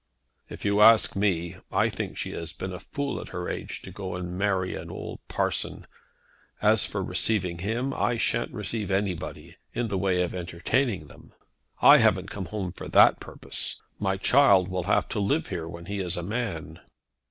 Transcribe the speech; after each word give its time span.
"If 0.49 0.65
you 0.65 0.81
ask 0.81 1.15
me, 1.15 1.57
I 1.71 1.87
think 1.87 2.17
she 2.17 2.31
has 2.31 2.53
been 2.53 2.73
a 2.73 2.79
fool 2.79 3.21
at 3.21 3.27
her 3.27 3.47
age 3.47 3.83
to 3.83 3.91
go 3.91 4.15
and 4.15 4.35
marry 4.35 4.73
an 4.73 4.89
old 4.89 5.19
parson. 5.27 5.85
As 6.59 6.87
for 6.87 7.03
receiving 7.03 7.59
him, 7.59 7.93
I 7.93 8.17
shan't 8.17 8.51
receive 8.51 8.89
anybody, 8.89 9.57
in 9.75 9.89
the 9.89 9.99
way 9.99 10.23
of 10.23 10.33
entertaining 10.33 11.05
them. 11.05 11.33
I 11.83 11.99
haven't 11.99 12.31
come 12.31 12.45
home 12.45 12.71
for 12.71 12.87
that 12.87 13.19
purpose. 13.19 13.79
My 13.99 14.17
child 14.17 14.69
will 14.69 14.85
have 14.85 15.07
to 15.09 15.19
live 15.19 15.49
here 15.49 15.67
when 15.67 15.85
he 15.85 15.99
is 15.99 16.17
a 16.17 16.23
man." 16.23 16.79